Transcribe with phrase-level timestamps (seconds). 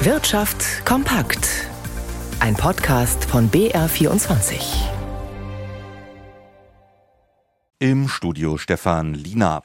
[0.00, 1.66] Wirtschaft kompakt.
[2.38, 4.60] Ein Podcast von BR24.
[7.80, 9.64] Im Studio Stefan Lina.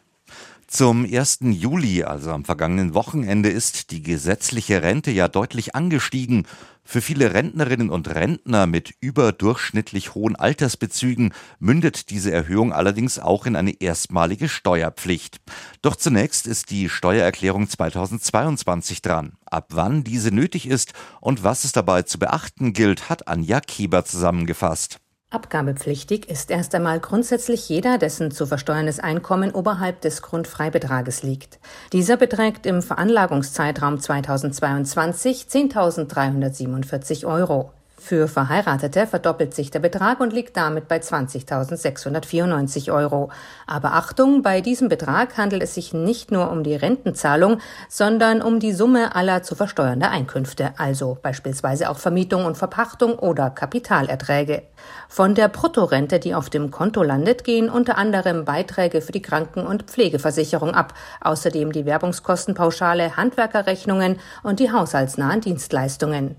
[0.65, 1.41] Zum 1.
[1.41, 6.47] Juli, also am vergangenen Wochenende, ist die gesetzliche Rente ja deutlich angestiegen.
[6.85, 13.55] Für viele Rentnerinnen und Rentner mit überdurchschnittlich hohen Altersbezügen mündet diese Erhöhung allerdings auch in
[13.55, 15.39] eine erstmalige Steuerpflicht.
[15.81, 19.33] Doch zunächst ist die Steuererklärung 2022 dran.
[19.45, 24.03] Ab wann diese nötig ist und was es dabei zu beachten gilt, hat Anja Kieber
[24.03, 24.99] zusammengefasst.
[25.33, 31.57] Abgabepflichtig ist erst einmal grundsätzlich jeder, dessen zu versteuerndes Einkommen oberhalb des Grundfreibetrages liegt.
[31.91, 37.71] Dieser beträgt im Veranlagungszeitraum 2022 10.347 Euro.
[37.95, 43.29] Für Verheiratete verdoppelt sich der Betrag und liegt damit bei 20.694 Euro.
[43.65, 48.59] Aber Achtung, bei diesem Betrag handelt es sich nicht nur um die Rentenzahlung, sondern um
[48.59, 54.63] die Summe aller zu versteuernder Einkünfte, also beispielsweise auch Vermietung und Verpachtung oder Kapitalerträge.
[55.07, 59.65] Von der Bruttorente, die auf dem Konto landet, gehen unter anderem Beiträge für die Kranken-
[59.65, 66.35] und Pflegeversicherung ab, außerdem die Werbungskostenpauschale, Handwerkerrechnungen und die haushaltsnahen Dienstleistungen.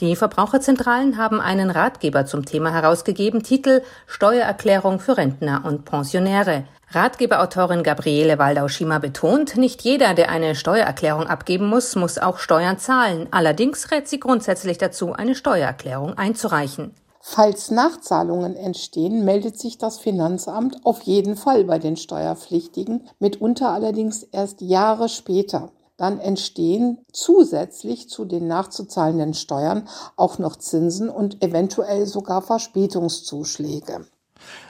[0.00, 6.64] Die Verbraucherzentralen haben einen Ratgeber zum Thema herausgegeben, Titel Steuererklärung für Rentner und Pensionäre.
[6.92, 13.28] Ratgeberautorin Gabriele Waldau-Schima betont, nicht jeder, der eine Steuererklärung abgeben muss, muss auch Steuern zahlen.
[13.30, 16.94] Allerdings rät sie grundsätzlich dazu, eine Steuererklärung einzureichen.
[17.20, 24.22] Falls Nachzahlungen entstehen, meldet sich das Finanzamt auf jeden Fall bei den Steuerpflichtigen, mitunter allerdings
[24.22, 32.06] erst Jahre später dann entstehen zusätzlich zu den nachzuzahlenden Steuern auch noch Zinsen und eventuell
[32.06, 34.06] sogar Verspätungszuschläge.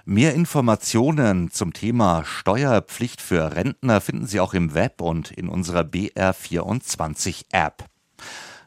[0.05, 5.83] Mehr Informationen zum Thema Steuerpflicht für Rentner finden Sie auch im Web und in unserer
[5.83, 7.85] BR24 App.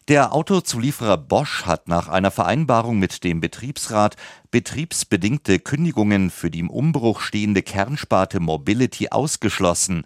[0.10, 4.18] Der Autozulieferer Bosch hat nach einer Vereinbarung mit dem Betriebsrat
[4.52, 10.06] betriebsbedingte Kündigungen für die im Umbruch stehende Kernsparte Mobility ausgeschlossen.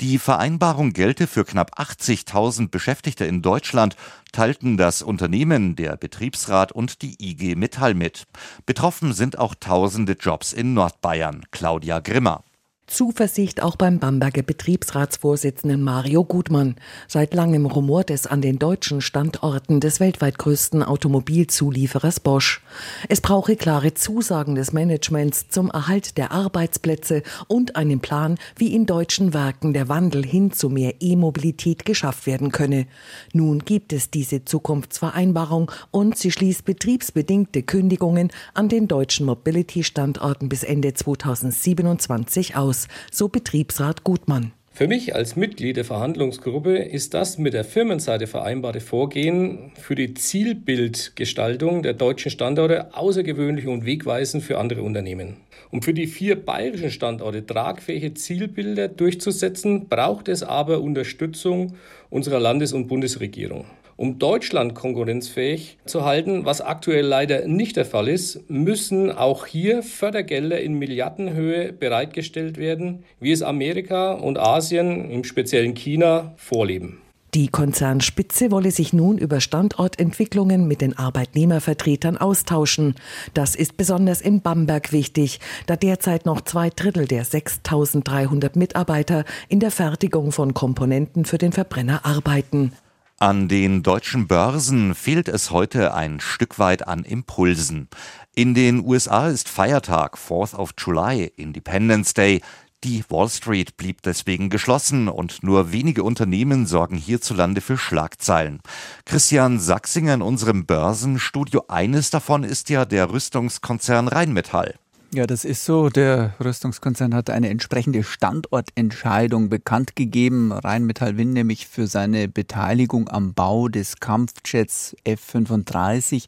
[0.00, 3.94] Die Vereinbarung gelte für knapp 80.000 Beschäftigte in Deutschland,
[4.32, 8.26] teilten das Unternehmen, der Betriebsrat und die IG Metall mit.
[8.66, 11.44] Betroffen sind auch tausende Jobs in Nordbayern.
[11.52, 12.42] Claudia Grimmer.
[12.86, 16.76] Zuversicht auch beim Bamberger Betriebsratsvorsitzenden Mario Gutmann.
[17.08, 22.62] Seit langem rumort es an den deutschen Standorten des weltweit größten Automobilzulieferers Bosch.
[23.08, 28.86] Es brauche klare Zusagen des Managements zum Erhalt der Arbeitsplätze und einen Plan, wie in
[28.86, 32.86] deutschen Werken der Wandel hin zu mehr E-Mobilität geschafft werden könne.
[33.32, 40.62] Nun gibt es diese Zukunftsvereinbarung und sie schließt betriebsbedingte Kündigungen an den deutschen Mobility-Standorten bis
[40.62, 44.52] Ende 2027 aus aus, so Betriebsrat Gutmann.
[44.72, 50.12] Für mich als Mitglied der Verhandlungsgruppe ist das mit der Firmenseite vereinbarte Vorgehen für die
[50.12, 55.38] Zielbildgestaltung der deutschen Standorte außergewöhnlich und wegweisend für andere Unternehmen.
[55.70, 61.72] Um für die vier bayerischen Standorte tragfähige Zielbilder durchzusetzen, braucht es aber Unterstützung
[62.10, 63.64] unserer Landes- und Bundesregierung.
[63.98, 69.82] Um Deutschland konkurrenzfähig zu halten, was aktuell leider nicht der Fall ist, müssen auch hier
[69.82, 77.00] Fördergelder in Milliardenhöhe bereitgestellt werden, wie es Amerika und Asien, im speziellen China, vorleben.
[77.32, 82.94] Die Konzernspitze wolle sich nun über Standortentwicklungen mit den Arbeitnehmervertretern austauschen.
[83.34, 89.60] Das ist besonders in Bamberg wichtig, da derzeit noch zwei Drittel der 6300 Mitarbeiter in
[89.60, 92.72] der Fertigung von Komponenten für den Verbrenner arbeiten.
[93.18, 97.88] An den deutschen Börsen fehlt es heute ein Stück weit an Impulsen.
[98.34, 102.42] In den USA ist Feiertag, 4th of July, Independence Day.
[102.84, 108.60] Die Wall Street blieb deswegen geschlossen und nur wenige Unternehmen sorgen hierzulande für Schlagzeilen.
[109.06, 114.74] Christian Sachsinger in unserem Börsenstudio, eines davon ist ja der Rüstungskonzern Rheinmetall.
[115.16, 115.88] Ja, das ist so.
[115.88, 120.52] Der Rüstungskonzern hat eine entsprechende Standortentscheidung bekannt gegeben.
[120.52, 126.26] Rheinmetall Winn nämlich für seine Beteiligung am Bau des Kampfjets F-35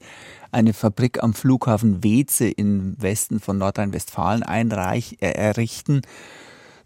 [0.53, 6.01] eine Fabrik am Flughafen Weze im Westen von Nordrhein-Westfalen äh, errichten.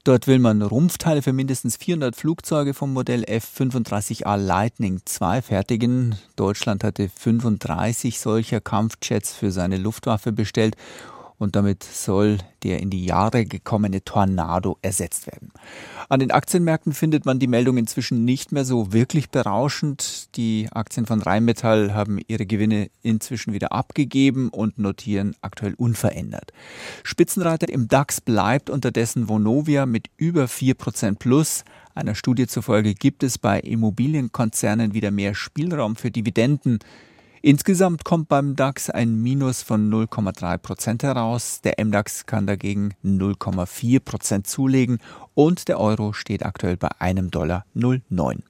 [0.02, 6.16] Dort will man Rumpfteile für mindestens 400 Flugzeuge vom Modell F-35A Lightning II fertigen.
[6.34, 10.76] Deutschland hatte 35 solcher Kampfjets für seine Luftwaffe bestellt
[11.43, 15.50] und damit soll der in die Jahre gekommene Tornado ersetzt werden.
[16.09, 20.37] An den Aktienmärkten findet man die Meldung inzwischen nicht mehr so wirklich berauschend.
[20.37, 26.53] Die Aktien von Rheinmetall haben ihre Gewinne inzwischen wieder abgegeben und notieren aktuell unverändert.
[27.03, 31.65] Spitzenreiter im DAX bleibt unterdessen Vonovia mit über 4% plus.
[31.94, 36.79] Einer Studie zufolge gibt es bei Immobilienkonzernen wieder mehr Spielraum für Dividenden.
[37.44, 41.61] Insgesamt kommt beim DAX ein Minus von 0,3 Prozent heraus.
[41.61, 44.99] Der MDAX kann dagegen 0,4 Prozent zulegen
[45.35, 48.43] und der Euro steht aktuell bei einem Dollar 0,9.